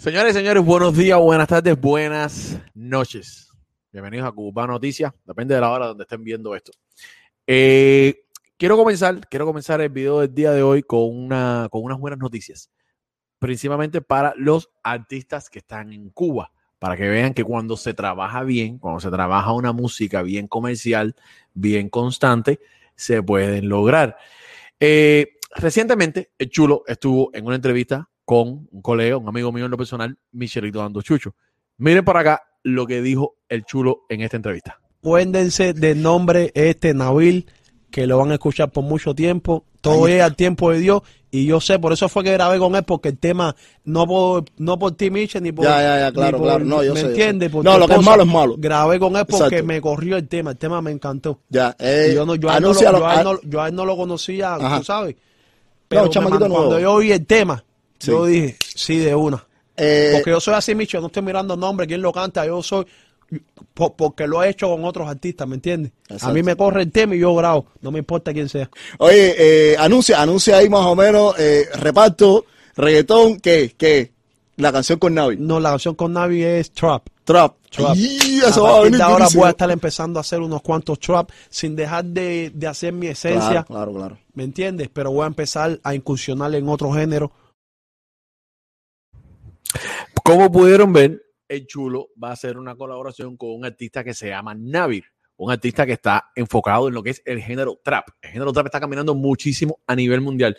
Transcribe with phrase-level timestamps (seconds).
[0.00, 3.52] Señores y señores, buenos días, buenas tardes, buenas noches.
[3.92, 5.12] Bienvenidos a Cuba Noticias.
[5.26, 6.72] Depende de la hora donde estén viendo esto.
[7.46, 8.22] Eh,
[8.56, 12.18] quiero comenzar, quiero comenzar el video del día de hoy con, una, con unas buenas
[12.18, 12.70] noticias.
[13.38, 16.50] Principalmente para los artistas que están en Cuba.
[16.78, 21.14] Para que vean que cuando se trabaja bien, cuando se trabaja una música bien comercial,
[21.52, 22.58] bien constante,
[22.94, 24.16] se pueden lograr.
[24.80, 29.70] Eh, recientemente, el Chulo estuvo en una entrevista con un colega, un amigo mío en
[29.70, 31.34] lo personal, Michelito Dando Chucho.
[31.78, 34.78] Miren por acá lo que dijo el chulo en esta entrevista.
[34.98, 37.46] Acuérdense del nombre este Nabil,
[37.90, 39.64] que lo van a escuchar por mucho tiempo.
[39.80, 41.02] Todo es al tiempo de Dios.
[41.32, 44.44] Y yo sé, por eso fue que grabé con él, porque el tema, no por,
[44.58, 45.64] no por ti, Michel, ni por.
[45.64, 46.64] Ya, ya, ya, claro, ni por- claro.
[46.64, 47.50] No, yo ¿Me sé, yo entiendes?
[47.52, 47.58] sé.
[47.62, 48.56] No, lo que es malo es malo.
[48.58, 49.66] Grabé con él porque Exacto.
[49.66, 50.50] me corrió el tema.
[50.50, 51.40] El tema me encantó.
[51.48, 53.68] Ya, eh, yo, no, yo, a él no, lo- yo a él no- yo a
[53.68, 54.78] él no lo conocía, Ajá.
[54.78, 55.14] tú sabes.
[55.14, 55.20] No,
[55.88, 56.78] Pero me mandó- cuando nuevo.
[56.78, 57.64] yo oí el tema,
[58.00, 58.10] Sí.
[58.10, 59.46] yo dije, sí, de una.
[59.76, 62.84] eh, Porque yo soy así, Micho, no estoy mirando nombre, quién lo canta, yo soy
[63.74, 65.92] po- porque lo he hecho con otros artistas, ¿me entiendes?
[66.20, 68.68] A mí me corre el tema y yo grabo, no me importa quién sea.
[68.98, 69.34] oye,
[69.72, 73.74] eh, anuncia, anuncia ahí más o menos eh, reparto, reggaetón, ¿qué?
[73.76, 74.10] ¿Qué?
[74.56, 75.36] La canción con Navi.
[75.38, 77.06] No, la canción con Navi es Trap.
[77.24, 77.54] Trap.
[77.70, 77.96] Trap.
[77.96, 80.40] Y a eso va a partir venir de ahora voy a estar empezando a hacer
[80.40, 84.18] unos cuantos trap sin dejar de, de hacer mi esencia, Claro, claro, claro.
[84.34, 84.90] ¿me entiendes?
[84.92, 87.30] Pero voy a empezar a incursionar en otro género.
[90.24, 94.28] Como pudieron ver, el chulo va a hacer una colaboración con un artista que se
[94.28, 95.04] llama Navir,
[95.36, 98.08] un artista que está enfocado en lo que es el género trap.
[98.20, 100.56] El género trap está caminando muchísimo a nivel mundial.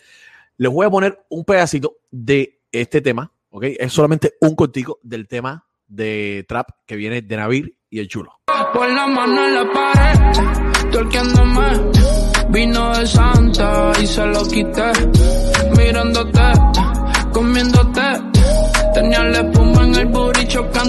[0.57, 3.63] Les voy a poner un pedacito de este tema, ¿ok?
[3.79, 8.39] Es solamente un cortico del tema de trap que viene de Navir y el chulo.
[8.73, 10.11] Pon la mano en la pared.
[12.49, 14.91] Vino de Santa y se lo quité.
[15.77, 16.50] Mirándote,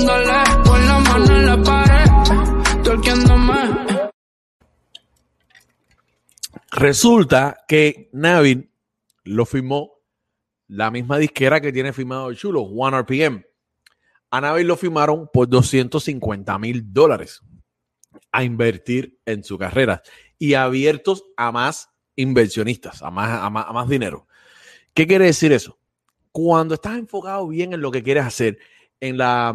[0.05, 4.11] Pon la mano en la pared, torqueándome.
[6.73, 8.73] Resulta que Navir
[9.23, 9.93] lo firmó
[10.67, 13.45] la misma disquera que tiene firmado el chulo, One RPM.
[14.31, 17.41] A Navir lo firmaron por 250 mil dólares
[18.33, 20.03] a invertir en su carrera
[20.37, 24.27] y abiertos a más inversionistas, a más, a más, a más dinero.
[24.95, 25.79] ¿Qué quiere decir eso?
[26.33, 28.59] Cuando estás enfocado bien en lo que quieres hacer,
[28.99, 29.55] en la,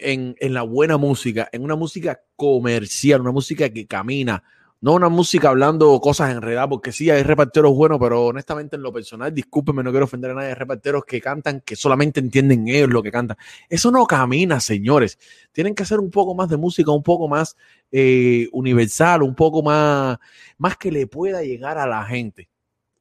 [0.00, 4.42] en, la buena música, en una música comercial, una música que camina,
[4.80, 8.92] no una música hablando cosas enredadas, porque sí, hay reparteros buenos, pero honestamente en lo
[8.92, 12.88] personal, discúlpenme, no quiero ofender a nadie, hay reparteros que cantan que solamente entienden ellos
[12.88, 13.36] lo que cantan.
[13.68, 15.18] Eso no camina, señores.
[15.52, 17.56] Tienen que hacer un poco más de música, un poco más
[17.92, 20.18] eh, universal, un poco más,
[20.56, 22.48] más que le pueda llegar a la gente.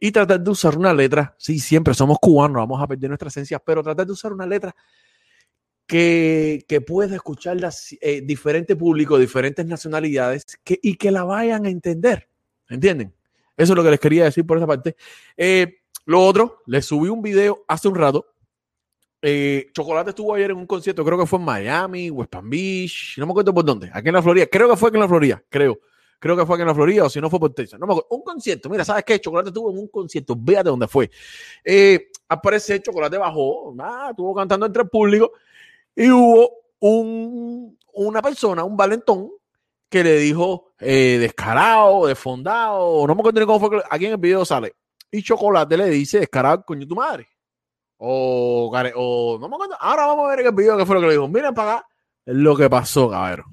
[0.01, 3.59] Y tratar de usar una letra, sí, siempre somos cubanos, vamos a perder nuestra esencia,
[3.59, 4.75] pero tratar de usar una letra
[5.89, 11.65] que, que pueda escuchar las, eh, diferentes públicos, diferentes nacionalidades que, y que la vayan
[11.65, 12.29] a entender.
[12.69, 13.11] ¿Entienden?
[13.57, 14.95] Eso es lo que les quería decir por esa parte.
[15.35, 18.27] Eh, lo otro, les subí un video hace un rato.
[19.19, 23.15] Eh, Chocolate estuvo ayer en un concierto, creo que fue en Miami, West Palm Beach,
[23.17, 25.09] no me acuerdo por dónde, aquí en la Florida, creo que fue aquí en la
[25.09, 25.79] Florida, creo.
[26.19, 27.79] Creo que fue aquí en la Florida o si no fue por Texas.
[27.79, 28.09] No me acuerdo.
[28.11, 28.69] Un concierto.
[28.69, 29.21] Mira, ¿sabes qué?
[29.21, 30.35] Chocolate estuvo en un concierto.
[30.37, 31.09] Véate dónde fue.
[31.63, 33.73] Eh, al parecer, Chocolate bajó.
[33.79, 35.31] Ah, estuvo cantando entre el público
[35.99, 36.49] y hubo
[36.79, 39.31] un, una persona, un valentón,
[39.89, 44.17] que le dijo eh, descarado, desfondado, no me acuerdo ni cómo fue aquí en el
[44.17, 44.75] video sale.
[45.11, 47.27] Y Chocolate le dice descarado, coño, tu madre.
[47.97, 49.75] O, o no me acuerdo.
[49.77, 51.27] Ahora vamos a ver en el video qué fue lo que le dijo.
[51.27, 51.87] Miren para acá
[52.27, 53.45] lo que pasó, cabrón.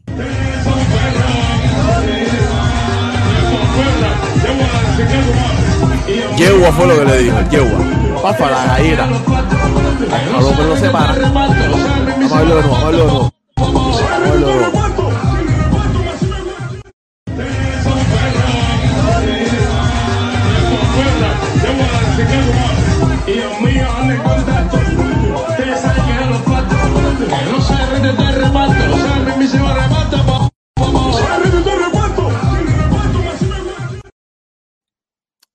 [6.36, 7.95] Yegua fue lo que le dijo, yegua.
[8.22, 9.04] Pafa la gallina.
[9.04, 11.14] A lo que lo separa.
[11.14, 13.32] Vamos a verlo de nuevo, vamos a verlo de nuevo.
[13.56, 14.86] Vamos a verlo de nuevo.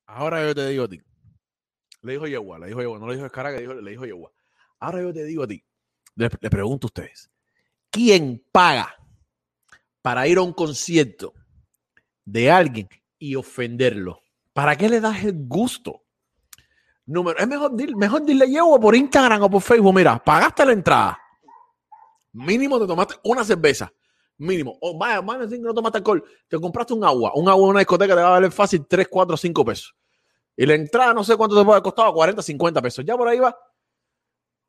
[0.07, 1.01] Ahora yo te digo a ti.
[2.03, 4.31] Le dijo Yegua, le dijo Yegua, no le dijo Escara, que dijo, le dijo Yegua.
[4.80, 5.63] Ahora yo te digo a ti,
[6.15, 7.30] le, le pregunto a ustedes,
[7.89, 8.95] ¿quién paga
[10.01, 11.33] para ir a un concierto
[12.25, 12.89] de alguien
[13.19, 14.21] y ofenderlo?
[14.53, 16.03] ¿Para qué le das el gusto?
[17.06, 18.47] Número, es mejor, dir- mejor dile
[18.81, 21.19] por Instagram o por Facebook, mira, pagaste la entrada.
[22.33, 23.92] Mínimo te tomaste una cerveza.
[24.38, 24.77] Mínimo.
[24.81, 26.24] O vaya, vaya a decir que no tomaste alcohol.
[26.47, 27.33] Te compraste un agua.
[27.36, 29.95] Un agua en una discoteca te va a valer fácil 3, 4, 5 pesos.
[30.61, 33.03] Y la entrada no sé cuánto te puede haber costado, 40, 50 pesos.
[33.03, 33.57] Ya por ahí va.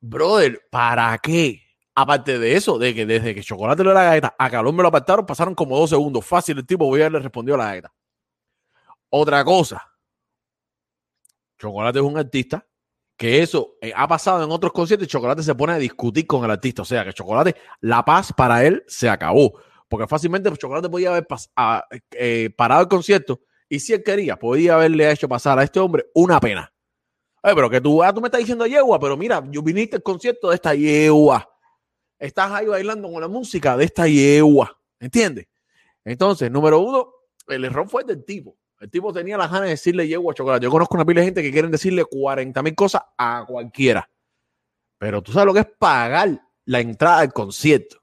[0.00, 1.60] brother, ¿para qué?
[1.94, 4.82] Aparte de eso, de que desde que Chocolate le dio la galleta a Calón me
[4.82, 6.24] lo apartaron, pasaron como dos segundos.
[6.24, 7.92] Fácil, el tipo voy a le respondió a la galleta.
[9.10, 9.86] Otra cosa,
[11.58, 12.66] Chocolate es un artista
[13.16, 16.42] que eso eh, ha pasado en otros conciertos y Chocolate se pone a discutir con
[16.44, 16.82] el artista.
[16.82, 19.52] O sea, que Chocolate, la paz para él se acabó.
[19.88, 23.40] Porque fácilmente Chocolate podía haber pas- a- eh, parado el concierto
[23.72, 26.70] y si él quería, podía haberle hecho pasar a este hombre una pena.
[27.42, 30.50] Pero que tú, ah, tú me estás diciendo yegua, pero mira, yo viniste al concierto
[30.50, 31.48] de esta yegua.
[32.18, 34.78] Estás ahí bailando con la música de esta yegua.
[35.00, 35.46] ¿Entiendes?
[36.04, 37.14] Entonces, número uno,
[37.48, 38.58] el error fue del tipo.
[38.78, 40.64] El tipo tenía las ganas de decirle yegua a chocolate.
[40.64, 44.06] Yo conozco una pila de gente que quieren decirle 40 mil cosas a cualquiera.
[44.98, 46.28] Pero tú sabes lo que es pagar
[46.66, 48.02] la entrada al concierto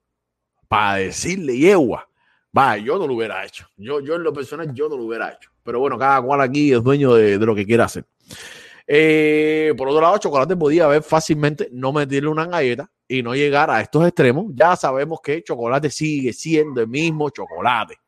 [0.68, 2.10] para decirle yegua.
[2.58, 3.68] Va, yo no lo hubiera hecho.
[3.78, 5.52] Yo, yo en lo personal, yo no lo hubiera hecho.
[5.70, 8.04] Pero bueno, cada cual aquí es dueño de, de lo que quiera hacer.
[8.88, 13.70] Eh, por otro lado, Chocolate podía haber fácilmente no meterle una galleta y no llegar
[13.70, 14.48] a estos extremos.
[14.56, 18.00] Ya sabemos que Chocolate sigue siendo el mismo Chocolate.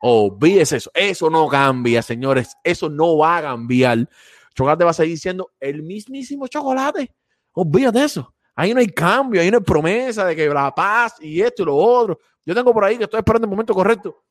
[0.00, 0.90] Olvídese eso.
[0.92, 2.54] Eso no cambia, señores.
[2.62, 4.06] Eso no va a cambiar.
[4.54, 7.14] Chocolate va a seguir siendo el mismísimo Chocolate.
[7.54, 8.34] Olvídate eso.
[8.54, 11.64] Ahí no hay cambio, ahí no hay promesa de que la paz y esto y
[11.64, 12.18] lo otro.
[12.44, 14.25] Yo tengo por ahí que estoy esperando el momento correcto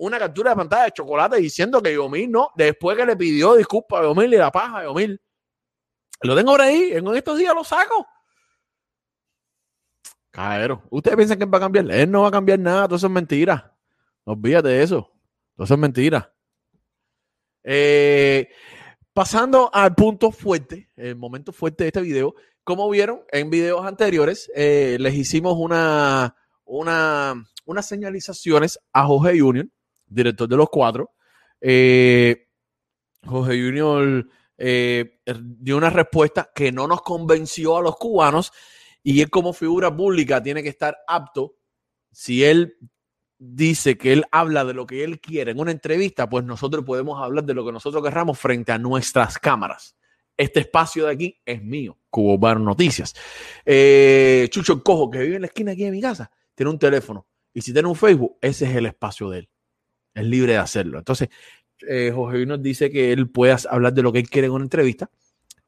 [0.00, 4.00] una captura de pantalla de chocolate diciendo que Yomil no, después que le pidió disculpas
[4.00, 5.20] a Yomil y la paja a Yomil.
[6.22, 8.06] Lo tengo por ahí, en estos días lo saco.
[10.30, 11.90] Caero, ¿ustedes piensan que él va a cambiar?
[11.90, 13.76] Él no va a cambiar nada, todo eso es mentira.
[14.24, 15.12] Olvídate de eso.
[15.54, 16.32] Todo eso es mentira.
[17.62, 18.48] Eh,
[19.12, 24.50] pasando al punto fuerte, el momento fuerte de este video, como vieron en videos anteriores,
[24.54, 27.34] eh, les hicimos una, una,
[27.66, 29.66] unas señalizaciones a Jorge Junior,
[30.10, 31.12] director de los cuatro.
[31.60, 32.48] Eh,
[33.24, 34.26] Jorge Junior
[34.58, 38.52] eh, dio una respuesta que no nos convenció a los cubanos
[39.02, 41.56] y él como figura pública tiene que estar apto,
[42.12, 42.76] si él
[43.38, 47.22] dice que él habla de lo que él quiere en una entrevista, pues nosotros podemos
[47.22, 49.96] hablar de lo que nosotros querramos frente a nuestras cámaras.
[50.36, 53.14] Este espacio de aquí es mío, Cubo Bar Noticias.
[53.64, 57.26] Eh, Chucho Cojo, que vive en la esquina aquí de mi casa, tiene un teléfono.
[57.52, 59.50] Y si tiene un Facebook, ese es el espacio de él.
[60.14, 60.98] Es libre de hacerlo.
[60.98, 61.28] Entonces,
[61.88, 64.52] eh, Jorge Luis nos dice que él puede hablar de lo que él quiere en
[64.52, 65.10] una entrevista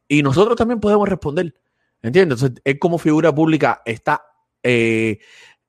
[0.08, 1.54] y nosotros también podemos responder.
[2.02, 2.42] ¿Entiendes?
[2.42, 4.22] Entonces, él como figura pública está
[4.62, 5.18] eh,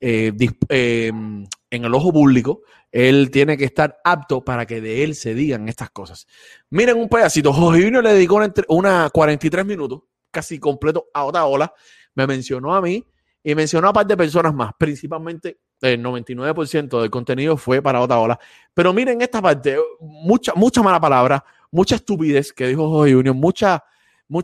[0.01, 0.33] eh,
[0.69, 2.63] eh, en el ojo público.
[2.91, 6.27] Él tiene que estar apto para que de él se digan estas cosas.
[6.69, 7.53] Miren un pedacito.
[7.53, 11.73] Jorge Junior le dedicó una, una 43 minutos, casi completo, a otra ola.
[12.15, 13.07] Me mencionó a mí
[13.43, 14.73] y mencionó a un par de personas más.
[14.77, 18.39] Principalmente el 99% del contenido fue para otra ola.
[18.73, 23.83] Pero miren esta parte, mucha, mucha mala palabra, mucha estupidez que dijo Jorge Junior, mucha,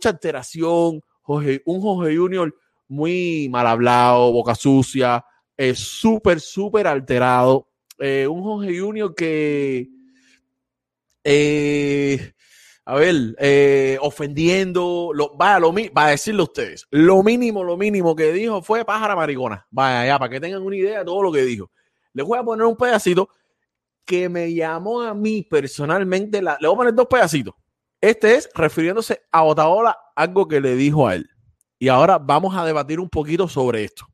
[0.09, 2.53] alteración, Jorge- un Jorge Junior
[2.87, 5.23] muy mal hablado, boca sucia,
[5.55, 7.67] eh, súper, súper alterado.
[7.99, 9.89] Eh, un Jorge Junior que,
[11.23, 12.33] eh,
[12.89, 18.15] a ver, eh, ofendiendo, lo, vaya, lo, para decirle a ustedes, lo mínimo, lo mínimo
[18.15, 19.63] que dijo fue pájara maricona.
[19.69, 21.69] Vaya, ya, para que tengan una idea de todo lo que dijo.
[22.13, 23.29] Les voy a poner un pedacito
[24.03, 26.41] que me llamó a mí personalmente.
[26.41, 27.53] Le voy a poner dos pedacitos.
[28.01, 31.29] Este es refiriéndose a Otaola, algo que le dijo a él.
[31.77, 34.07] Y ahora vamos a debatir un poquito sobre esto.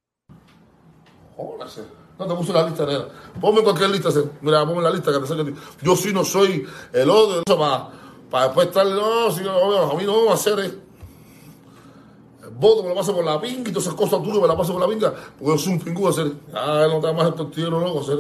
[1.38, 1.66] Hola.
[2.20, 3.08] No te puse la lista, nena.
[3.40, 4.10] Ponme cualquier lista.
[4.42, 5.54] Mira, ponme la lista que te saque.
[5.82, 8.86] Yo sí no soy el odio para, para después estar.
[8.86, 10.60] No, si, no, a mí no me va a hacer.
[10.60, 10.80] eh.
[12.44, 14.56] El voto me lo paso por la pinga y todas esas cosas tuyas me las
[14.56, 15.12] paso por la pinga.
[15.12, 16.32] Porque yo soy un pingú hacer.
[16.54, 18.20] Ah, él no te más el tortillero loco hacer.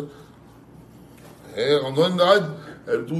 [1.55, 2.33] Eh, cuando venga
[2.87, 3.15] el tú,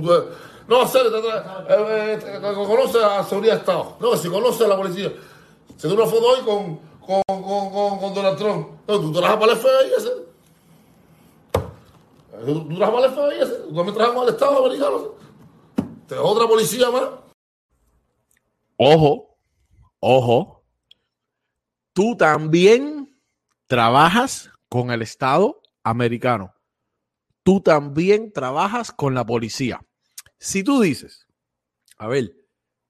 [0.68, 1.32] No, hacer, te eh,
[1.70, 3.98] eh, eh, conoce a la seguridad de Estado.
[4.00, 5.13] No, si conoce a la policía.
[5.77, 8.68] Se dio una foto hoy con, con, con, con, Donald Trump.
[8.88, 10.12] No, tú trabajas para el FBI ese.
[12.46, 13.62] ¿Tú, tú trabajas para el FBI ese.
[13.68, 15.25] Tú también para el Estado americano.
[16.08, 17.10] Te otra policía más.
[18.78, 19.38] Ojo,
[20.00, 20.64] ojo.
[21.94, 23.18] Tú también
[23.68, 26.54] trabajas con el Estado americano.
[27.44, 29.80] Tú también trabajas con la policía.
[30.38, 31.28] Si tú dices,
[31.98, 32.36] a ver,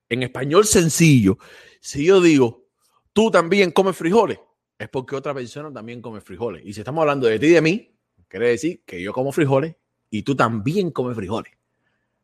[0.10, 1.38] en español sencillo,
[1.82, 2.66] si yo digo,
[3.14, 4.40] tú también comes frijoles,
[4.78, 6.66] es porque otra persona también come frijoles.
[6.66, 7.96] Y si estamos hablando de ti y de mí,
[8.28, 9.76] quiere decir que yo como frijoles
[10.10, 11.54] y tú también comes frijoles.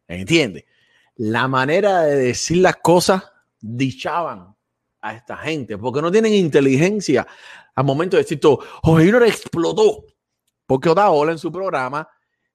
[0.08, 0.66] ¿Entiendes?
[1.16, 3.24] La manera de decir las cosas
[3.60, 4.56] dichaban
[5.02, 7.26] a esta gente, porque no tienen inteligencia
[7.76, 8.60] al momento de decir todo.
[8.84, 10.06] Jorge Junior explotó,
[10.66, 12.08] porque Otaola en su programa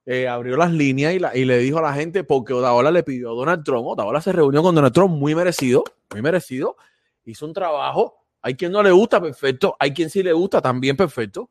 [0.05, 3.03] eh, abrió las líneas y, la- y le dijo a la gente, porque Otaola le
[3.03, 6.77] pidió a Donald Trump, Otaola se reunió con Donald Trump muy merecido, muy merecido,
[7.25, 9.75] hizo un trabajo Hay quien no le gusta, perfecto.
[9.79, 11.49] Hay quien sí le gusta, también perfecto.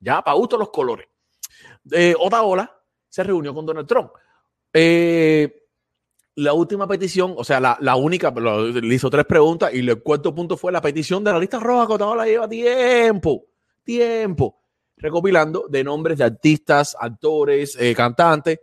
[0.00, 1.06] Ya, para gusto los colores.
[1.92, 2.68] Eh, Otaola
[3.08, 4.10] se reunió con Donald Trump.
[4.72, 5.59] Eh,
[6.36, 10.34] la última petición, o sea, la, la única, le hizo tres preguntas y el cuarto
[10.34, 13.46] punto fue la petición de la lista roja que Otaola lleva tiempo,
[13.82, 14.60] tiempo,
[14.96, 18.60] recopilando de nombres de artistas, actores, eh, cantantes,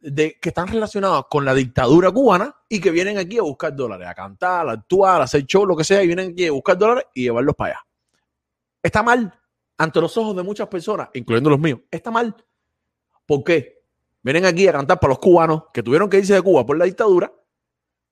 [0.00, 4.08] de, que están relacionados con la dictadura cubana y que vienen aquí a buscar dólares,
[4.08, 6.78] a cantar, a actuar, a hacer show, lo que sea, y vienen aquí a buscar
[6.78, 7.80] dólares y llevarlos para allá.
[8.82, 9.38] Está mal
[9.78, 11.80] ante los ojos de muchas personas, incluyendo los míos.
[11.90, 12.34] Está mal.
[13.26, 13.81] ¿Por qué?
[14.22, 16.84] Vienen aquí a cantar para los cubanos que tuvieron que irse de Cuba por la
[16.84, 17.32] dictadura.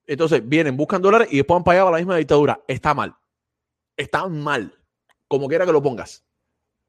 [0.07, 2.61] Entonces vienen, buscan dólares y después van para allá para la misma dictadura.
[2.67, 3.14] Está mal.
[3.97, 4.76] Está mal.
[5.29, 6.25] Como quiera que lo pongas.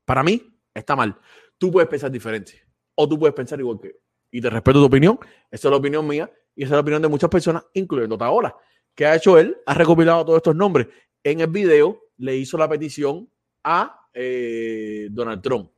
[0.05, 0.41] Para mí,
[0.73, 1.17] está mal.
[1.57, 2.61] Tú puedes pensar diferente.
[2.95, 3.95] O tú puedes pensar igual que yo.
[4.31, 5.19] Y te respeto tu opinión.
[5.51, 6.31] Esa es la opinión mía.
[6.55, 8.55] Y esa es la opinión de muchas personas, incluyendo Taola.
[8.95, 9.57] ¿Qué ha hecho él?
[9.65, 10.87] Ha recopilado todos estos nombres.
[11.23, 13.29] En el video le hizo la petición
[13.63, 15.71] a eh, Donald Trump.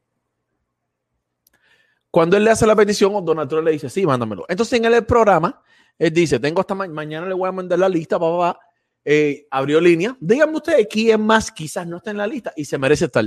[2.14, 4.46] Cuando él le hace la petición, Trump le dice, sí, mándamelo.
[4.48, 5.60] Entonces en el programa,
[5.98, 8.60] él dice, tengo hasta ma- mañana, le voy a mandar la lista, papá,
[9.50, 10.16] abrió línea.
[10.20, 13.26] Díganme ustedes quién más quizás no está en la lista y se merece estar.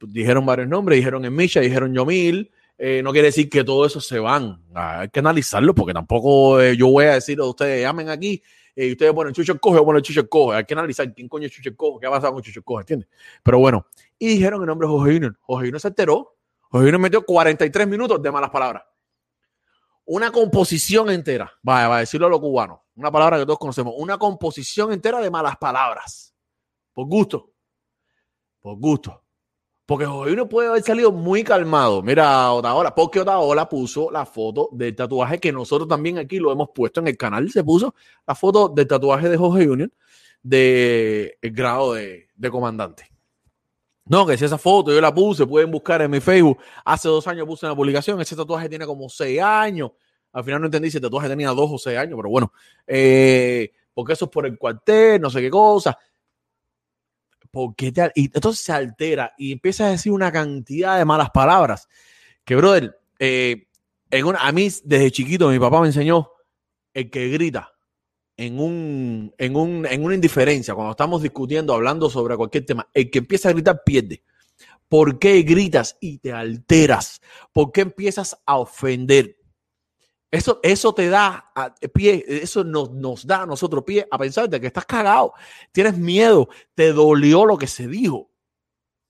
[0.00, 2.50] Dijeron varios nombres, dijeron Emisha, dijeron Yomil.
[2.76, 4.60] Eh, no quiere decir que todo eso se van.
[4.74, 8.42] Ah, hay que analizarlo porque tampoco eh, yo voy a decir a ustedes, llamen aquí
[8.74, 10.56] eh, y ustedes ponen Chucho Coge o ponen Chucho Coge.
[10.58, 13.08] Hay que analizar quién coño es Chucho Coge, qué ha pasado con Chucho Coge, ¿entiendes?
[13.42, 13.86] Pero bueno,
[14.18, 15.38] y dijeron el nombre de Jorge Junior.
[15.40, 16.35] Jorge Junior se enteró.
[16.70, 18.82] Jorge Junior metió 43 minutos de malas palabras.
[20.04, 23.94] Una composición entera, vaya, va a decirlo a los cubanos, una palabra que todos conocemos,
[23.96, 26.32] una composición entera de malas palabras.
[26.92, 27.52] Por gusto.
[28.60, 29.22] Por gusto.
[29.84, 32.02] Porque Jorge Junior puede haber salido muy calmado.
[32.02, 36.70] Mira, Otaola, porque Otaola puso la foto del tatuaje que nosotros también aquí lo hemos
[36.74, 37.50] puesto en el canal.
[37.50, 37.94] Se puso
[38.26, 39.90] la foto del tatuaje de Jorge Junior
[40.42, 43.15] de el grado de comandante.
[44.08, 46.58] No, que si esa foto yo la puse, pueden buscar en mi Facebook.
[46.84, 48.20] Hace dos años puse una publicación.
[48.20, 49.90] Ese tatuaje tiene como seis años.
[50.32, 52.52] Al final no entendí si el tatuaje tenía dos o seis años, pero bueno,
[52.86, 55.98] eh, porque eso es por el cuartel, no sé qué cosa.
[57.50, 61.88] Porque te, y entonces se altera y empieza a decir una cantidad de malas palabras.
[62.44, 63.66] Que, brother, eh,
[64.10, 66.30] en una, a mí desde chiquito mi papá me enseñó
[66.94, 67.75] el que grita
[68.36, 73.10] en, un, en, un, en una indiferencia, cuando estamos discutiendo, hablando sobre cualquier tema, el
[73.10, 74.22] que empieza a gritar pierde.
[74.88, 77.20] ¿Por qué gritas y te alteras?
[77.52, 79.36] ¿Por qué empiezas a ofender?
[80.30, 81.52] Eso, eso te da
[81.94, 85.32] pie, eso nos, nos da a nosotros pie a pensar de que estás cagado,
[85.72, 88.30] tienes miedo, te dolió lo que se dijo.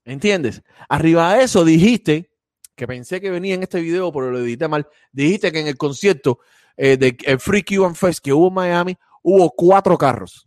[0.05, 0.63] ¿Entiendes?
[0.89, 2.31] Arriba de eso dijiste,
[2.77, 5.77] que pensé que venía en este video, pero lo edité mal, dijiste que en el
[5.77, 6.39] concierto
[6.77, 8.97] eh, de Free Cuban Fest que hubo en Miami,
[9.29, 10.47] hubo cuatro carros.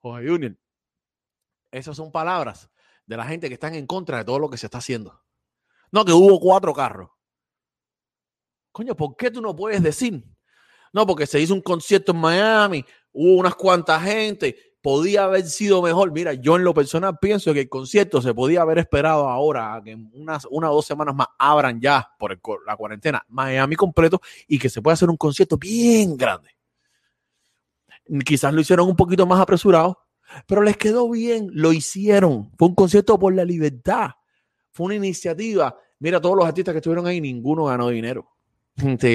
[0.00, 0.56] Jorge Junior,
[1.70, 2.68] esas son palabras
[3.06, 5.22] de la gente que están en contra de todo lo que se está haciendo.
[5.92, 7.08] No, que hubo cuatro carros.
[8.72, 10.24] Coño, ¿por qué tú no puedes decir?
[10.92, 15.80] No, porque se hizo un concierto en Miami, hubo unas cuantas gente, podía haber sido
[15.82, 16.10] mejor.
[16.10, 19.84] Mira, yo en lo personal pienso que el concierto se podía haber esperado ahora, a
[19.84, 22.36] que unas una o dos semanas más abran ya por
[22.66, 26.55] la cuarentena Miami completo y que se pueda hacer un concierto bien grande.
[28.24, 29.98] Quizás lo hicieron un poquito más apresurado,
[30.46, 32.50] pero les quedó bien, lo hicieron.
[32.58, 34.10] Fue un concierto por la libertad,
[34.72, 35.76] fue una iniciativa.
[35.98, 38.28] Mira, todos los artistas que estuvieron ahí, ninguno ganó dinero.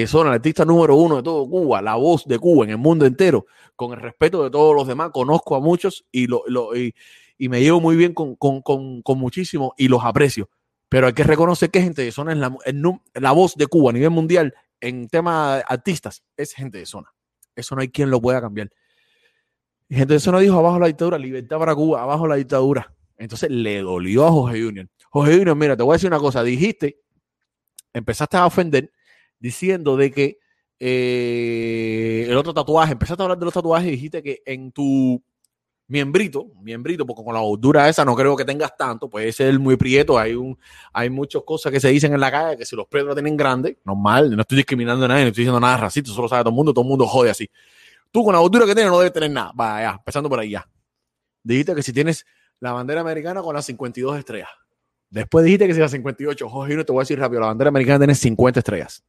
[0.06, 3.06] Son el artista número uno de todo Cuba, la voz de Cuba en el mundo
[3.06, 3.46] entero,
[3.76, 5.10] con el respeto de todos los demás.
[5.12, 6.42] Conozco a muchos y, lo,
[6.74, 6.92] y,
[7.38, 10.50] y me llevo muy bien con, con, con, con muchísimos y los aprecio.
[10.88, 12.82] Pero hay que reconocer que gente de zona es la, el
[13.14, 17.14] la voz de Cuba a nivel mundial en tema de artistas, es gente de zona.
[17.54, 18.70] Eso no hay quien lo pueda cambiar.
[19.92, 22.94] Gente de zona dijo abajo la dictadura, libertad para Cuba, abajo la dictadura.
[23.18, 24.88] Entonces le dolió a Jorge Junior.
[25.10, 26.42] Jorge Junior, mira, te voy a decir una cosa.
[26.42, 26.98] Dijiste,
[27.92, 28.90] empezaste a ofender
[29.38, 30.38] diciendo de que
[30.78, 35.22] eh, el otro tatuaje, empezaste a hablar de los tatuajes y dijiste que en tu
[35.88, 39.76] miembrito, miembrito, porque con la gordura esa no creo que tengas tanto, puede ser muy
[39.76, 40.58] prieto, hay un,
[40.92, 43.36] hay muchas cosas que se dicen en la calle que si los prietos lo tienen
[43.36, 46.42] grande, normal, no estoy discriminando a nadie, no estoy diciendo nada racista, eso lo sabe
[46.42, 47.50] todo el mundo, todo el mundo jode así.
[48.12, 50.68] Tú con la gordura que tienes no debes tener nada, vaya, empezando por ahí ya.
[51.42, 52.24] Dijiste que si tienes
[52.60, 54.50] la bandera americana con las 52 estrellas.
[55.10, 57.68] Después dijiste que si las 58, Jorge, no te voy a decir rápido, la bandera
[57.68, 59.04] americana tiene 50 estrellas.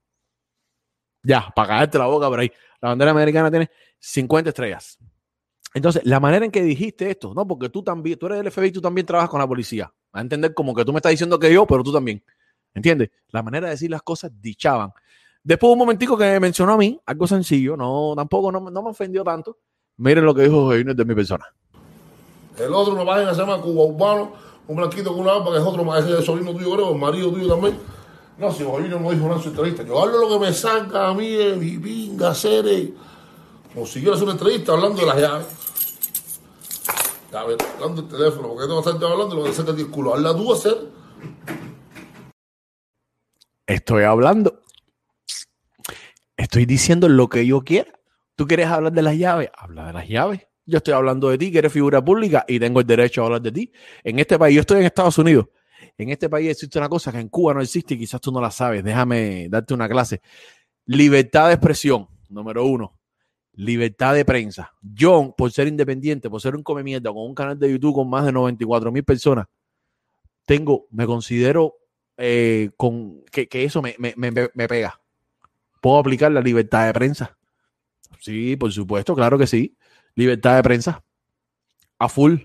[1.22, 2.52] Ya, para caerte la boca por ahí.
[2.82, 3.70] La bandera americana tiene
[4.00, 4.98] 50 estrellas.
[5.74, 7.48] Entonces, la manera en que dijiste esto, ¿no?
[7.48, 9.92] Porque tú también, tú eres del FBI, tú también trabajas con la policía.
[10.12, 12.24] A entender como que tú me estás diciendo que yo, pero tú también.
[12.74, 13.10] ¿Entiendes?
[13.30, 14.92] La manera de decir las cosas dichaban.
[15.44, 18.90] Después un momentico que me mencionó a mí, algo sencillo, no, tampoco no, no me
[18.90, 19.58] ofendió tanto.
[19.98, 21.46] Miren lo que dijo Junior de mi persona.
[22.58, 24.34] El otro, una página se llama Cuba Urbano,
[24.68, 27.48] un blanquito con una que es otro, es el sobrino tuyo, creo, el marido tuyo
[27.50, 27.78] también.
[28.38, 29.84] No, si Jorginho no dijo nada en su entrevista.
[29.84, 32.90] Yo hablo lo que me saca a mí de mi pinga, seres.
[33.74, 35.48] Como si yo hacer una entrevista hablando de las llaves.
[37.32, 40.14] Ya, ver, hablando del teléfono, porque tengo estar hablando de lo que saca el culo.
[40.14, 40.78] Habla tú a hacer.
[43.68, 44.62] Estoy hablando.
[46.44, 47.98] Estoy diciendo lo que yo quiera.
[48.36, 49.50] ¿Tú quieres hablar de las llaves?
[49.58, 50.42] Habla de las llaves.
[50.66, 53.42] Yo estoy hablando de ti, que eres figura pública y tengo el derecho a hablar
[53.42, 53.72] de ti.
[54.04, 55.46] En este país, yo estoy en Estados Unidos.
[55.98, 58.42] En este país existe una cosa que en Cuba no existe y quizás tú no
[58.42, 58.84] la sabes.
[58.84, 60.22] Déjame darte una clase.
[60.86, 63.00] Libertad de expresión, número uno.
[63.54, 64.74] Libertad de prensa.
[64.82, 68.26] Yo, por ser independiente, por ser un come con un canal de YouTube con más
[68.26, 69.46] de 94 mil personas,
[70.46, 71.76] tengo, me considero
[72.18, 75.00] eh, con que, eso me pega.
[75.84, 77.38] ¿Puedo aplicar la libertad de prensa?
[78.22, 79.78] Sí, por supuesto, claro que sí.
[80.16, 81.04] Libertad de prensa.
[82.00, 82.38] A full.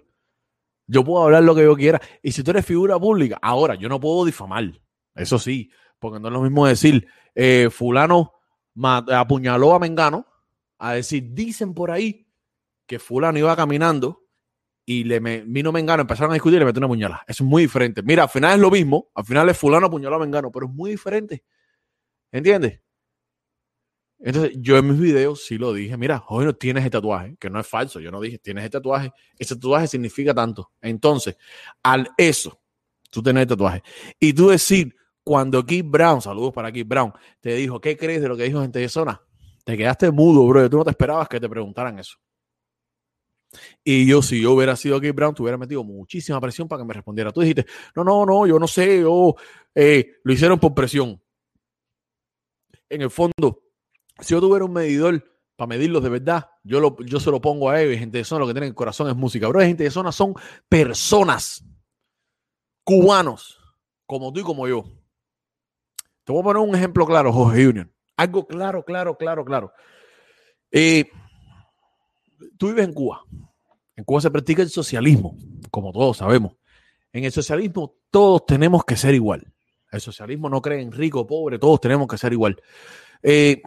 [0.89, 2.01] Yo puedo hablar lo que yo quiera.
[2.21, 4.73] Y si tú eres figura pública, ahora yo no puedo difamar.
[5.15, 8.33] Eso sí, porque no es lo mismo decir, eh, fulano
[8.83, 10.27] apuñaló a Mengano,
[10.79, 12.27] a decir, dicen por ahí
[12.89, 14.25] que fulano iba caminando
[14.85, 17.23] y le me- vino Mengano, empezaron a discutir y le metió una puñalada.
[17.29, 18.03] Eso es muy diferente.
[18.03, 20.73] Mira, al final es lo mismo, al final es fulano apuñaló a Mengano, pero es
[20.73, 21.45] muy diferente.
[22.33, 22.81] ¿Entiendes?
[24.21, 27.61] Entonces, yo en mis videos sí lo dije, mira, joven, tienes el tatuaje, que no
[27.61, 30.73] es falso, yo no dije, tienes el tatuaje, ese tatuaje significa tanto.
[30.81, 31.37] Entonces,
[31.83, 32.61] al eso,
[33.11, 33.83] tú tener el tatuaje,
[34.19, 38.29] y tú decir, cuando Keith Brown, saludos para Keith Brown, te dijo, ¿qué crees de
[38.29, 39.23] lo que dijo gente de zona?
[39.65, 42.19] Te quedaste mudo, bro, tú no te esperabas que te preguntaran eso.
[43.85, 46.87] Y yo, si yo hubiera sido Keith Brown, te hubiera metido muchísima presión para que
[46.87, 47.33] me respondiera.
[47.33, 49.05] Tú dijiste, no, no, no, yo no sé,
[49.75, 51.21] eh, lo hicieron por presión.
[52.91, 53.63] En el fondo,
[54.21, 55.25] si yo tuviera un medidor
[55.57, 57.99] para medirlos de verdad, yo, yo se lo pongo a ellos.
[57.99, 59.49] Gente de zona lo que tiene en el corazón es música.
[59.49, 60.35] Bro, gente de zona son
[60.69, 61.65] personas
[62.85, 63.59] cubanos,
[64.07, 64.85] como tú y como yo.
[66.25, 67.91] Te voy a poner un ejemplo claro, Jorge Junior.
[68.17, 69.73] Algo claro, claro, claro, claro.
[70.71, 71.11] Eh,
[72.57, 73.23] tú vives en Cuba.
[73.97, 75.37] En Cuba se practica el socialismo,
[75.71, 76.55] como todos sabemos.
[77.13, 79.53] En el socialismo todos tenemos que ser igual.
[79.91, 82.61] El socialismo no cree en rico pobre, todos tenemos que ser igual.
[83.23, 83.63] Eh,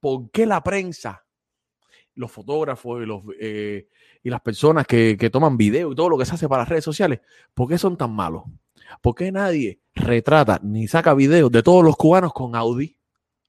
[0.00, 1.24] ¿Por qué la prensa,
[2.14, 3.88] los fotógrafos y, eh,
[4.22, 6.84] las personas que, que toman video y todo lo que se hace para las redes
[6.84, 7.20] sociales,
[7.54, 8.44] por qué son tan malos?
[9.00, 12.98] ¿Por qué nadie retrata ni saca videos de todos los cubanos con Audi,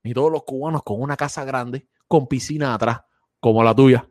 [0.03, 3.01] ni todos los cubanos con una casa grande, con piscina atrás,
[3.39, 4.07] como la tuya?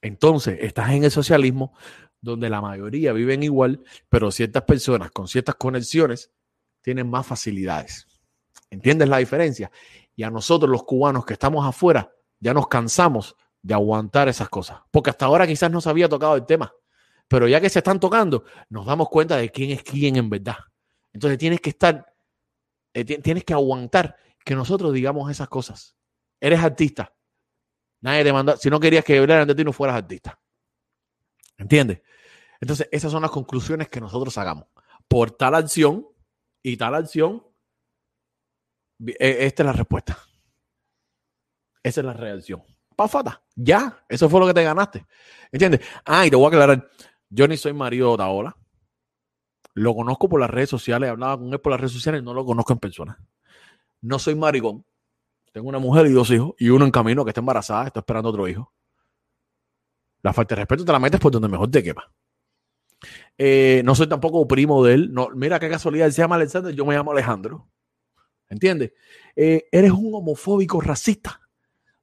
[0.00, 1.76] Entonces, estás en el socialismo
[2.20, 6.32] donde la mayoría viven igual, pero ciertas personas con ciertas conexiones
[6.82, 8.07] tienen más facilidades.
[8.70, 9.70] ¿Entiendes la diferencia?
[10.14, 14.78] Y a nosotros los cubanos que estamos afuera ya nos cansamos de aguantar esas cosas,
[14.90, 16.72] porque hasta ahora quizás no se había tocado el tema,
[17.26, 20.56] pero ya que se están tocando, nos damos cuenta de quién es quién en verdad.
[21.12, 22.14] Entonces tienes que estar,
[22.94, 25.96] eh, ti- tienes que aguantar que nosotros digamos esas cosas.
[26.40, 27.12] Eres artista.
[28.00, 30.38] Nadie te manda, si no querías que hablaran de ti, no fueras artista.
[31.56, 32.02] ¿Entiendes?
[32.60, 34.66] Entonces, esas son las conclusiones que nosotros hagamos.
[35.08, 36.06] Por tal acción
[36.62, 37.44] y tal acción,
[38.98, 40.18] esta es la respuesta.
[41.82, 42.62] Esa es la reacción.
[42.96, 45.06] Pafata, ya, eso fue lo que te ganaste.
[45.52, 45.80] ¿Entiendes?
[46.04, 46.90] Ah, y te voy a aclarar,
[47.30, 48.56] yo ni soy marido de Otaola.
[49.74, 52.44] Lo conozco por las redes sociales, hablaba con él por las redes sociales, no lo
[52.44, 53.18] conozco en persona.
[54.00, 54.84] No soy maricón.
[55.52, 58.30] Tengo una mujer y dos hijos, y uno en camino que está embarazada, está esperando
[58.30, 58.72] otro hijo.
[60.22, 62.10] La falta de respeto te la metes por donde mejor te quepa.
[63.36, 65.14] Eh, no soy tampoco primo de él.
[65.14, 67.68] No, mira qué casualidad, él se llama Alexander, yo me llamo Alejandro.
[68.48, 68.92] ¿Entiendes?
[69.36, 71.40] Eh, eres un homofóbico racista.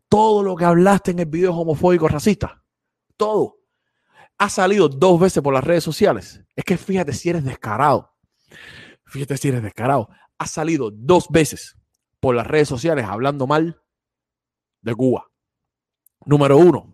[0.08, 2.64] Todo lo que hablaste en el video es homofóbico racista.
[3.18, 3.60] Todo.
[4.38, 6.42] Ha salido dos veces por las redes sociales.
[6.56, 8.14] Es que fíjate si eres descarado.
[9.06, 10.10] Fíjate si eres descarado.
[10.38, 11.78] Ha salido dos veces
[12.20, 13.82] por las redes sociales hablando mal
[14.82, 15.32] de Cuba.
[16.26, 16.94] Número uno,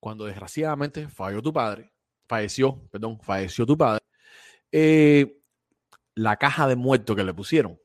[0.00, 1.92] cuando desgraciadamente falló tu padre,
[2.28, 4.04] falleció, perdón, falleció tu padre,
[4.70, 5.40] eh,
[6.14, 7.80] la caja de muerto que le pusieron,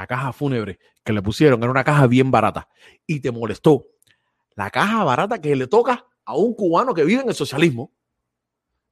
[0.00, 2.68] la caja fúnebre que le pusieron, era una caja bien barata
[3.06, 3.86] y te molestó.
[4.54, 7.92] La caja barata que le toca a un cubano que vive en el socialismo,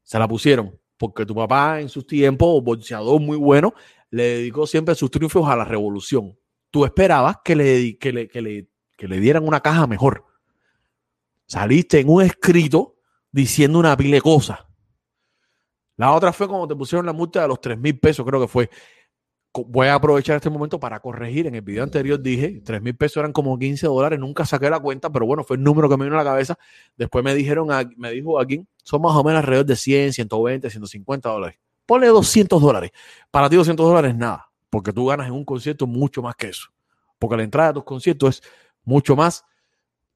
[0.03, 3.73] se la pusieron porque tu papá en sus tiempos, boxeador muy bueno,
[4.11, 6.39] le dedicó siempre sus triunfos a la revolución.
[6.71, 10.27] Tú esperabas que le, que le, que le, que le dieran una caja mejor.
[11.47, 12.97] Saliste en un escrito
[13.33, 14.59] diciendo una pile de cosas.
[15.97, 18.49] La otra fue cuando te pusieron la multa de los 3 mil pesos, creo que
[18.49, 18.69] fue.
[19.65, 21.47] Voy a aprovechar este momento para corregir.
[21.47, 24.19] En el video anterior dije 3 mil pesos eran como 15 dólares.
[24.19, 26.59] Nunca saqué la cuenta, pero bueno, fue el número que me vino a la cabeza.
[26.97, 30.71] Después me dijeron, a- me dijo aquí, son más o menos alrededor de 100, 120,
[30.71, 31.59] 150 dólares.
[31.87, 32.91] Ponle 200 dólares.
[33.31, 36.69] Para ti 200 dólares nada, porque tú ganas en un concierto mucho más que eso.
[37.19, 38.43] Porque la entrada de tus conciertos es
[38.85, 39.45] mucho más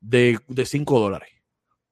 [0.00, 1.28] de, de 5 dólares.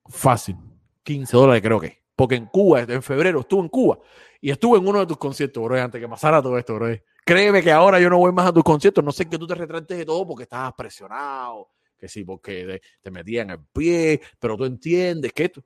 [0.07, 0.57] Fácil.
[1.03, 2.01] 15 dólares creo que.
[2.15, 3.99] Porque en Cuba, en febrero estuve en Cuba
[4.43, 6.89] y estuve en uno de tus conciertos, bro, antes que pasara todo esto, bro.
[7.25, 9.05] Créeme que ahora yo no voy más a tus conciertos.
[9.05, 13.11] No sé que tú te retrates de todo porque estabas presionado, que sí, porque te,
[13.11, 15.65] metían el pie, pero tú entiendes que esto.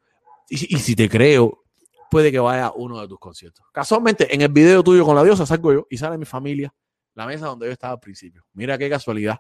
[0.49, 1.65] Y, y si te creo,
[2.11, 3.67] puede que vaya a uno de tus conciertos.
[3.73, 6.73] Casualmente, en el video tuyo con la diosa salgo yo y sale mi familia,
[7.15, 8.45] la mesa donde yo estaba al principio.
[8.53, 9.39] Mira qué casualidad.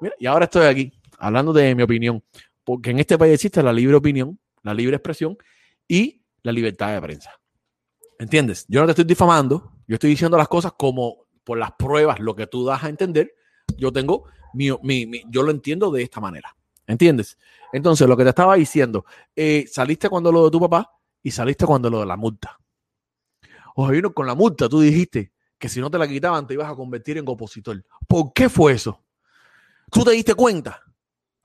[0.00, 2.22] Mira, y ahora estoy aquí hablando de mi opinión,
[2.64, 5.36] porque en este país existe la libre opinión, la libre expresión
[5.88, 7.30] y la libertad de prensa.
[8.18, 8.66] ¿Entiendes?
[8.68, 12.34] Yo no te estoy difamando, yo estoy diciendo las cosas como por las pruebas, lo
[12.34, 13.34] que tú das a entender,
[13.76, 14.24] yo tengo,
[14.54, 16.54] mi, mi- yo lo entiendo de esta manera.
[16.86, 17.38] ¿Entiendes?
[17.72, 19.04] Entonces, lo que te estaba diciendo,
[19.36, 20.90] eh, saliste cuando lo de tu papá
[21.22, 22.58] y saliste cuando lo de la multa.
[23.74, 26.70] Oye, vino con la multa, tú dijiste que si no te la quitaban te ibas
[26.70, 27.82] a convertir en opositor.
[28.06, 29.02] ¿Por qué fue eso?
[29.90, 30.82] ¿Tú te diste cuenta?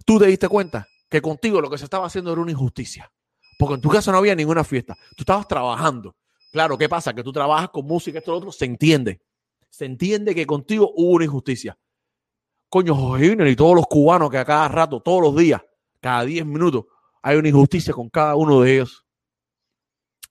[0.06, 3.12] ¿Tú te diste cuenta que contigo lo que se estaba haciendo era una injusticia?
[3.60, 4.96] Porque en tu casa no había ninguna fiesta.
[5.16, 6.16] Tú estabas trabajando.
[6.52, 7.14] Claro, ¿qué pasa?
[7.14, 9.22] Que tú trabajas con música, esto, lo otro, se entiende.
[9.78, 11.78] Se entiende que contigo hubo una injusticia.
[12.68, 15.62] Coño, Jorge Junior y todos los cubanos que a cada rato, todos los días,
[16.02, 16.86] cada 10 minutos,
[17.22, 19.06] hay una injusticia con cada uno de ellos.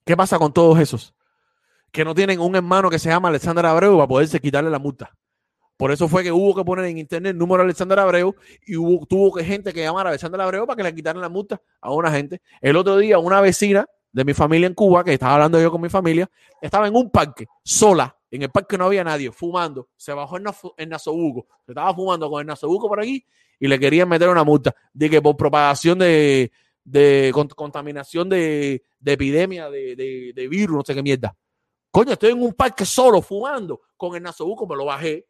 [0.04, 1.14] ¿Qué pasa con todos esos?
[1.92, 5.16] Que no tienen un hermano que se llama Alexander Abreu para poderse quitarle la multa.
[5.76, 8.34] Por eso fue que hubo que poner en internet el número de Alexander Abreu
[8.66, 11.28] y hubo, tuvo que gente que llamar a Alexander Abreu para que le quitaran la
[11.28, 12.42] multa a una gente.
[12.60, 15.80] El otro día, una vecina de mi familia en Cuba, que estaba hablando yo con
[15.80, 16.28] mi familia,
[16.60, 20.36] estaba en un parque, sola, en el parque no había nadie, fumando, se bajó
[20.76, 23.24] en Nasobuco, se estaba fumando con el Nasobuco por aquí
[23.58, 26.50] y le querían meter una multa de que por propagación de,
[26.84, 31.36] de con- contaminación de, de epidemia, de, de- de virus, no sé qué mierda.
[31.90, 35.26] Coño, estoy en un parque solo, fumando, con el Nasobuco, me lo bajé,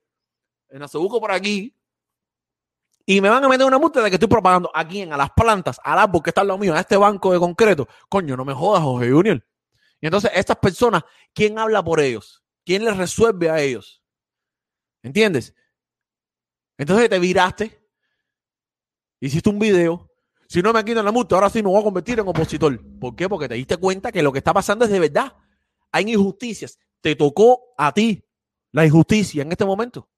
[0.69, 1.73] el Nasobuco por aquí,
[3.09, 5.31] y me van a meter una multa de que estoy propagando a quién, a las
[5.31, 7.87] plantas, al árbol que está al lado mío, a este banco de concreto.
[8.09, 9.47] Coño, no me jodas, Jorge Junior.
[10.01, 12.43] Y entonces, estas personas, ¿quién habla por ellos?
[12.67, 14.03] ¿Quién les resuelve a ellos?
[15.01, 15.55] ¿Entiendes?
[16.77, 17.81] Entonces te viraste,
[19.21, 20.11] hiciste un video.
[20.49, 22.81] Si no me quitan la multa, ahora sí me voy a convertir en opositor.
[22.99, 23.29] ¿Por qué?
[23.29, 25.33] Porque te diste cuenta que lo que está pasando es de verdad.
[25.93, 26.77] Hay injusticias.
[27.01, 28.25] Te tocó a ti
[28.73, 30.09] la injusticia en este momento.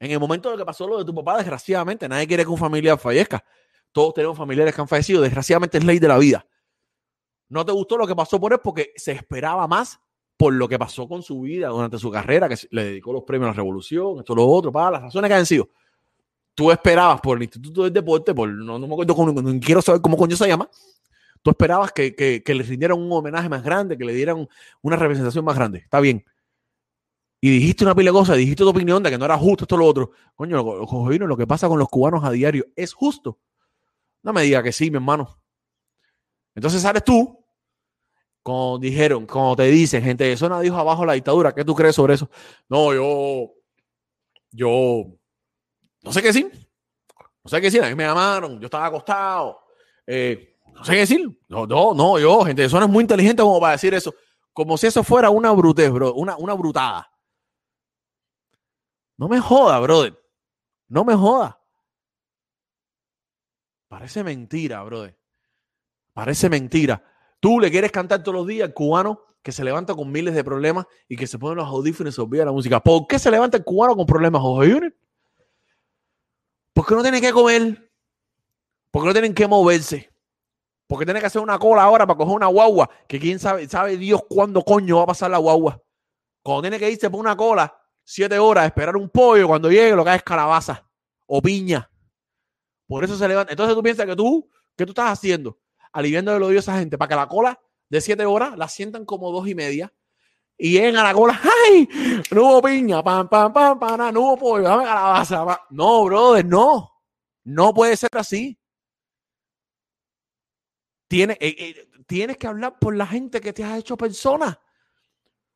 [0.00, 2.58] En el momento de que pasó lo de tu papá, desgraciadamente, nadie quiere que un
[2.58, 3.44] familiar fallezca.
[3.92, 5.22] Todos tenemos familiares que han fallecido.
[5.22, 6.44] Desgraciadamente es ley de la vida.
[7.48, 10.00] No te gustó lo que pasó por él porque se esperaba más
[10.38, 13.48] por lo que pasó con su vida durante su carrera, que le dedicó los premios
[13.48, 15.68] a la revolución, esto, lo otro, para las razones que hayan sido.
[16.54, 19.82] Tú esperabas por el Instituto del Deporte, por no, no me acuerdo cómo, no quiero
[19.82, 20.70] saber cómo coño se llama.
[21.42, 24.48] Tú esperabas que, que, que le rindieran un homenaje más grande, que le dieran
[24.80, 25.80] una representación más grande.
[25.80, 26.24] Está bien
[27.40, 29.86] y dijiste una pila de dijiste tu opinión de que no era justo esto lo
[29.86, 30.10] otro.
[30.34, 33.38] Coño, lo, lo, lo que pasa con los cubanos a diario es justo.
[34.22, 35.38] No me diga que sí, mi hermano.
[36.54, 37.37] Entonces sales tú,
[38.42, 41.94] como dijeron, como te dicen, gente de zona dijo abajo la dictadura, ¿qué tú crees
[41.94, 42.30] sobre eso?
[42.68, 43.52] No, yo,
[44.50, 45.04] yo,
[46.02, 46.50] no sé qué decir.
[47.44, 49.60] No sé qué decir, a mí me llamaron, yo estaba acostado.
[50.06, 51.40] Eh, no sé qué decir.
[51.48, 54.14] No, no, no, yo, gente de zona es muy inteligente como para decir eso.
[54.52, 57.10] Como si eso fuera una brutez, bro, una, una brutada.
[59.16, 60.18] No me joda, brother.
[60.88, 61.60] No me joda.
[63.88, 65.18] Parece mentira, brother.
[66.12, 67.02] Parece mentira.
[67.40, 70.44] Tú le quieres cantar todos los días al cubano que se levanta con miles de
[70.44, 72.80] problemas y que se pone los audífonos y se olvida la música.
[72.80, 74.94] ¿Por qué se levanta el cubano con problemas, Jorge Junior?
[76.72, 77.90] Porque no tiene que comer.
[78.90, 80.12] Porque no tienen que moverse.
[80.86, 82.90] Porque tiene que hacer una cola ahora para coger una guagua.
[83.06, 85.82] Que quién sabe, sabe Dios cuándo coño va a pasar la guagua.
[86.42, 87.74] Cuando tiene que irse por una cola,
[88.04, 90.88] siete horas, esperar un pollo, cuando llegue lo que es calabaza
[91.26, 91.90] o piña.
[92.86, 93.52] Por eso se levanta.
[93.52, 95.58] Entonces tú piensas que tú, ¿qué tú estás haciendo?
[95.92, 99.04] Aliviando el odio a esa gente para que la cola de siete horas la sientan
[99.04, 99.92] como dos y media
[100.58, 101.40] y lleguen a la cola.
[101.64, 101.88] ¡Ay!
[102.32, 105.44] No hubo piña, pam, pam, pam, pam, no hubo pollo, dame calabaza.
[105.44, 105.56] Pam.
[105.70, 106.90] No, brother, no.
[107.44, 108.58] No puede ser así.
[111.06, 114.60] Tienes, eh, eh, tienes que hablar por la gente que te ha hecho persona.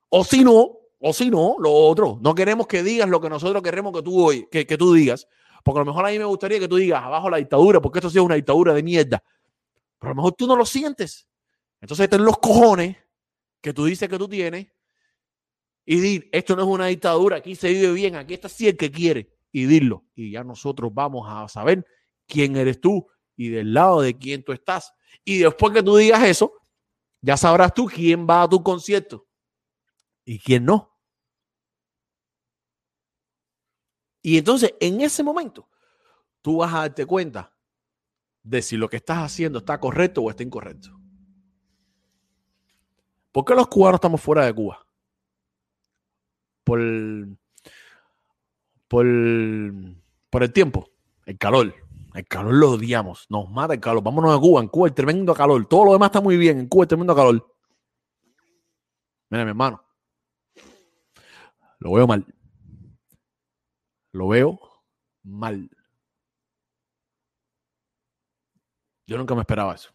[0.09, 2.19] O si no, o si no, lo otro.
[2.23, 5.27] No queremos que digas lo que nosotros queremos que tú, hoy, que, que tú digas.
[5.65, 7.99] Porque a lo mejor a mí me gustaría que tú digas abajo la dictadura, porque
[7.99, 9.23] esto sí es una dictadura de mierda.
[10.03, 11.29] Pero a lo mejor tú no lo sientes.
[11.81, 12.97] Entonces ten los cojones
[13.61, 14.67] que tú dices que tú tienes
[15.85, 18.77] y dir, esto no es una dictadura, aquí se vive bien, aquí está así el
[18.77, 20.05] que quiere, y dilo.
[20.17, 21.87] Y ya nosotros vamos a saber
[22.27, 24.93] quién eres tú y del lado de quién tú estás.
[25.25, 26.53] Y después que tú digas eso,
[27.21, 29.29] ya sabrás tú quién va a tu concierto
[30.25, 30.99] y quién no.
[34.21, 35.69] Y entonces, en ese momento,
[36.41, 37.53] tú vas a darte cuenta
[38.43, 40.91] de si lo que estás haciendo está correcto o está incorrecto.
[43.31, 44.87] ¿Por qué los cubanos estamos fuera de Cuba?
[46.65, 46.81] Por,
[48.89, 49.07] por,
[50.31, 50.91] por el tiempo,
[51.27, 51.75] el calor.
[52.15, 54.03] El calor lo odiamos, nos mata el calor.
[54.03, 55.67] Vámonos a Cuba, en Cuba el tremendo calor.
[55.67, 57.55] Todo lo demás está muy bien, en Cuba el tremendo calor.
[59.31, 59.83] Mira, mi hermano.
[61.79, 62.27] Lo veo mal.
[64.13, 64.61] Lo veo
[65.23, 65.71] mal.
[69.13, 69.91] Yo nunca me esperaba eso.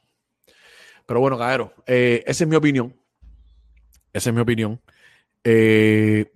[1.07, 2.95] Pero bueno, caballero, eh, esa es mi opinión.
[4.13, 4.79] Esa es mi opinión.
[5.43, 6.31] Eh,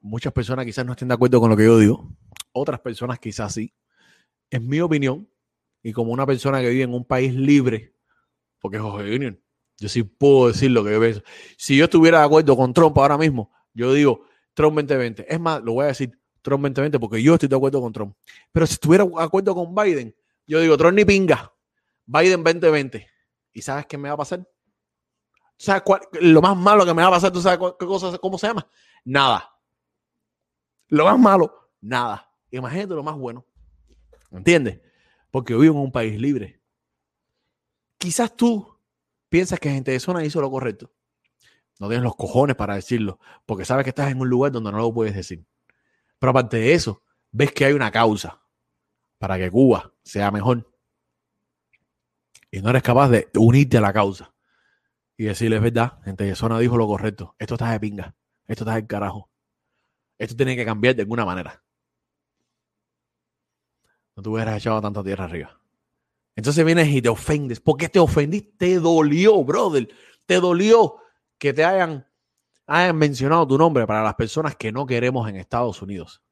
[0.00, 2.10] muchas personas quizás no estén de acuerdo con lo que yo digo.
[2.52, 3.72] Otras personas quizás sí.
[4.50, 5.28] Es mi opinión.
[5.80, 7.94] Y como una persona que vive en un país libre,
[8.58, 9.38] porque José Junior,
[9.78, 11.22] yo sí puedo decir lo que yo pienso.
[11.56, 15.32] Si yo estuviera de acuerdo con Trump ahora mismo, yo digo Trump 2020.
[15.32, 18.16] Es más, lo voy a decir Trump 2020 porque yo estoy de acuerdo con Trump.
[18.50, 20.12] Pero si estuviera de acuerdo con Biden,
[20.46, 21.53] yo digo Trump ni pinga.
[22.06, 23.08] Biden 2020.
[23.52, 24.48] ¿Y sabes qué me va a pasar?
[25.56, 27.32] ¿Sabes cuál, lo más malo que me va a pasar?
[27.32, 28.66] ¿Tú sabes qué cosa, cómo se llama?
[29.04, 29.50] Nada.
[30.88, 32.30] Lo más malo, nada.
[32.50, 33.46] Imagínate lo más bueno.
[34.30, 34.80] ¿Entiendes?
[35.30, 36.60] Porque vivo en un país libre.
[37.98, 38.78] Quizás tú
[39.28, 40.92] piensas que gente de zona hizo lo correcto.
[41.80, 44.78] No tienes los cojones para decirlo, porque sabes que estás en un lugar donde no
[44.78, 45.44] lo puedes decir.
[46.18, 48.40] Pero aparte de eso, ves que hay una causa
[49.18, 50.70] para que Cuba sea mejor.
[52.54, 54.32] Y no eres capaz de unirte a la causa
[55.16, 57.34] y decirle, es verdad, gente de zona dijo lo correcto.
[57.36, 58.14] Esto está de pinga.
[58.46, 59.28] Esto está del carajo.
[60.16, 61.64] Esto tiene que cambiar de alguna manera.
[64.14, 65.60] No te hubieras echado tanta tierra arriba.
[66.36, 67.58] Entonces vienes y te ofendes.
[67.58, 68.52] ¿Por qué te ofendiste?
[68.56, 69.88] Te dolió, brother.
[70.24, 70.98] Te dolió
[71.38, 72.06] que te hayan,
[72.68, 76.22] hayan mencionado tu nombre para las personas que no queremos en Estados Unidos.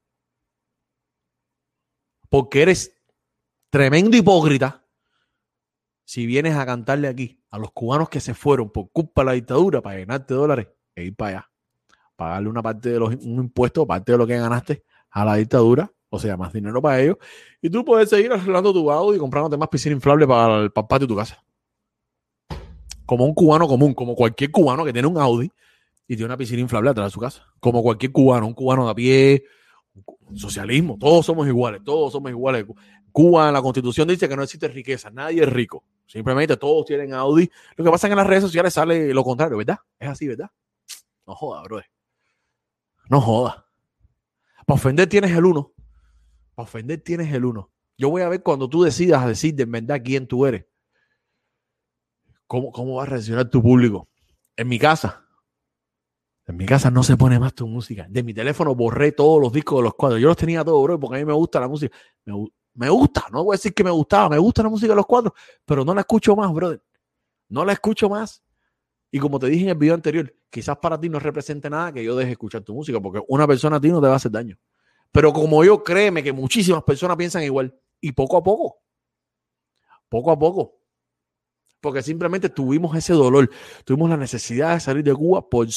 [2.29, 2.97] Porque eres
[3.71, 4.82] tremendo hipócrita
[6.13, 9.33] si vienes a cantarle aquí a los cubanos que se fueron por culpa de la
[9.33, 11.51] dictadura para ganarte dólares e ir para allá.
[12.17, 15.91] Pagarle una parte de los un impuesto, parte de lo que ganaste a la dictadura,
[16.11, 17.17] o sea, más dinero para ellos.
[17.63, 20.87] Y tú puedes seguir arreglando tu auto y comprándote más piscina inflable para el, para
[20.87, 21.43] patio de tu casa
[23.07, 25.51] como un cubano común, como cualquier cubano que tiene un Audi
[26.07, 27.47] y tiene una piscina inflable atrás de su casa.
[27.59, 29.45] Como cualquier cubano, un cubano de a pie,
[30.35, 32.67] socialismo, todos somos iguales, todos somos iguales.
[33.11, 35.85] Cuba la constitución dice que no existe riqueza, nadie es rico.
[36.07, 37.51] Simplemente todos tienen Audi.
[37.77, 39.79] Lo que pasa es que en las redes sociales sale lo contrario, ¿verdad?
[39.99, 40.51] Es así, ¿verdad?
[41.27, 41.81] No joda, bro.
[43.09, 43.67] No joda.
[44.67, 45.73] Para ofender tienes el uno.
[46.55, 47.71] Para ofender tienes el uno.
[47.97, 50.67] Yo voy a ver cuando tú decidas decir de verdad quién tú eres.
[52.47, 54.09] ¿Cómo, va a reaccionar tu público?
[54.57, 55.25] En mi casa,
[56.47, 58.07] en mi casa no se pone más tu música.
[58.11, 60.21] De mi teléfono borré todos los discos de los cuadros.
[60.21, 61.97] Yo los tenía todos, bro, porque a mí me gusta la música.
[62.27, 62.35] Me,
[62.89, 65.33] gusta, no voy a decir que me gustaba, me gusta la música de los cuadros,
[65.65, 66.83] pero no la escucho más, brother.
[67.49, 68.43] No la escucho más.
[69.11, 72.03] Y como te dije en el video anterior, quizás para ti no represente nada que
[72.03, 74.31] yo deje escuchar tu música, porque una persona a ti no te va a hacer
[74.31, 74.59] daño.
[75.11, 77.79] Pero como yo, créeme que muchísimas personas piensan igual.
[78.01, 78.79] Y poco a poco,
[80.09, 80.79] poco a poco,
[81.83, 83.51] porque simplemente tuvimos ese dolor,
[83.85, 85.71] tuvimos la necesidad de salir de Cuba por,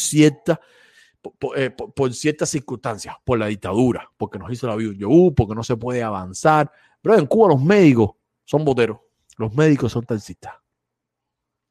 [1.56, 5.78] eh, por, ciertas circunstancias, por la dictadura, porque nos hizo la vida porque no se
[5.78, 6.72] puede avanzar.
[7.02, 8.12] Pero en Cuba los médicos
[8.44, 9.00] son boteros,
[9.38, 10.54] los médicos son taxistas.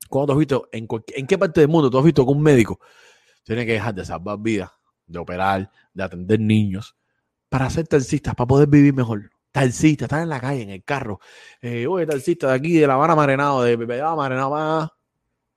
[0.09, 2.79] ¿Cuándo has visto, en, en qué parte del mundo tú has visto que un médico
[3.43, 4.71] tiene que dejar de salvar vidas,
[5.07, 6.97] de operar, de atender niños,
[7.49, 9.31] para ser taxistas, para poder vivir mejor?
[9.55, 11.21] talcista, están en la calle, en el carro.
[11.61, 14.91] Eh, oye, talcista de aquí, de La Habana Marenado, de Pepeada Marenado,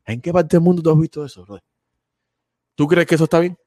[0.06, 1.46] ¿En qué parte del mundo tú has visto eso,
[2.76, 3.58] ¿Tú crees que eso está bien?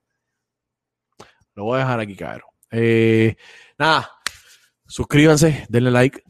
[1.60, 2.48] Lo voy a dejar aquí, cabrón.
[2.70, 3.36] Eh,
[3.78, 4.10] nada,
[4.86, 6.24] suscríbanse, denle like,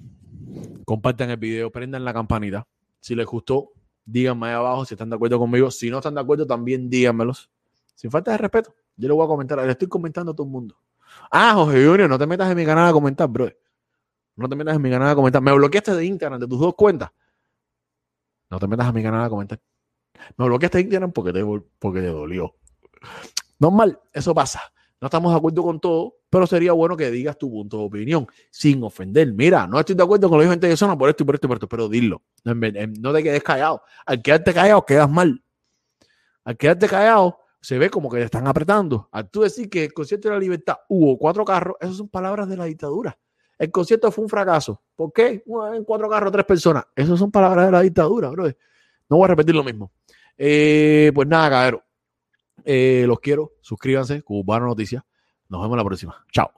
[0.85, 2.67] compartan el video, prendan la campanita.
[2.99, 3.71] Si les gustó,
[4.05, 5.71] díganme ahí abajo si están de acuerdo conmigo.
[5.71, 7.49] Si no están de acuerdo, también díganmelos.
[7.95, 9.65] Sin falta de respeto, yo le voy a comentar.
[9.65, 10.77] Le estoy comentando a todo el mundo.
[11.31, 13.49] Ah, José Junior, no te metas en mi canal a comentar, bro.
[14.35, 15.41] No te metas en mi canal a comentar.
[15.41, 17.13] Me bloqueaste de Instagram, de tus dos cuentas.
[18.51, 19.61] No te metas en mi canal a comentar.
[20.37, 21.45] Me bloqueaste de Instagram porque te,
[21.79, 22.57] porque te dolió.
[23.61, 24.61] Normal, eso pasa.
[25.01, 28.27] No estamos de acuerdo con todo, pero sería bueno que digas tu punto de opinión
[28.51, 29.33] sin ofender.
[29.33, 31.35] Mira, no estoy de acuerdo con lo que gente de zona por esto y por
[31.37, 32.23] esto y por esto, pero dilo.
[32.45, 33.83] No te quedes callado.
[34.05, 35.43] Al quedarte callado, quedas mal.
[36.45, 39.09] Al quedarte callado, se ve como que te están apretando.
[39.11, 42.49] Al tú decir que el concierto de la libertad hubo cuatro carros, esas son palabras
[42.49, 43.19] de la dictadura.
[43.59, 44.83] El concierto fue un fracaso.
[44.95, 45.45] ¿Por qué?
[45.75, 46.85] En cuatro carros, tres personas.
[46.95, 48.47] Esas son palabras de la dictadura, bro.
[49.09, 49.93] No voy a repetir lo mismo.
[50.37, 51.85] Eh, pues nada, cabrero.
[52.65, 53.53] Eh, los quiero.
[53.61, 54.23] Suscríbanse.
[54.23, 55.03] Cubano Noticias.
[55.49, 56.25] Nos vemos la próxima.
[56.33, 56.53] Chao.